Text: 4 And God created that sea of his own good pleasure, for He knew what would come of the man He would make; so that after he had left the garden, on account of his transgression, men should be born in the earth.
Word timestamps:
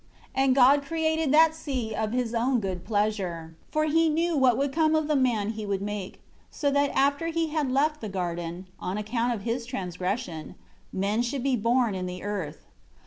4 0.33 0.43
And 0.43 0.55
God 0.55 0.81
created 0.81 1.31
that 1.31 1.53
sea 1.53 1.93
of 1.93 2.11
his 2.11 2.33
own 2.33 2.59
good 2.59 2.83
pleasure, 2.83 3.55
for 3.69 3.85
He 3.85 4.09
knew 4.09 4.35
what 4.35 4.57
would 4.57 4.71
come 4.73 4.95
of 4.95 5.07
the 5.07 5.15
man 5.15 5.51
He 5.51 5.63
would 5.63 5.83
make; 5.83 6.23
so 6.49 6.71
that 6.71 6.89
after 6.95 7.27
he 7.27 7.49
had 7.49 7.71
left 7.71 8.01
the 8.01 8.09
garden, 8.09 8.65
on 8.79 8.97
account 8.97 9.35
of 9.35 9.43
his 9.43 9.63
transgression, 9.67 10.55
men 10.91 11.21
should 11.21 11.43
be 11.43 11.55
born 11.55 11.93
in 11.93 12.07
the 12.07 12.23
earth. 12.23 12.65